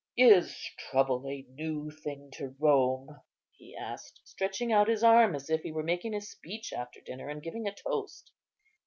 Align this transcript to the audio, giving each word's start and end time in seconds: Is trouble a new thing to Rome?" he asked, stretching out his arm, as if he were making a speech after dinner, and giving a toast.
Is 0.17 0.57
trouble 0.89 1.27
a 1.27 1.45
new 1.51 1.91
thing 1.91 2.31
to 2.33 2.55
Rome?" 2.59 3.21
he 3.51 3.75
asked, 3.77 4.19
stretching 4.23 4.71
out 4.73 4.87
his 4.87 5.03
arm, 5.03 5.35
as 5.35 5.47
if 5.47 5.61
he 5.61 5.71
were 5.71 5.83
making 5.83 6.15
a 6.15 6.21
speech 6.21 6.73
after 6.73 6.99
dinner, 7.01 7.29
and 7.29 7.43
giving 7.43 7.67
a 7.67 7.75
toast. 7.87 8.31